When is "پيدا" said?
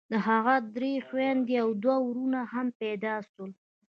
2.81-3.15